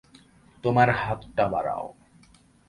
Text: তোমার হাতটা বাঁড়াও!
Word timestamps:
তোমার 0.63 0.89
হাতটা 0.95 1.45
বাঁড়াও! 1.47 1.85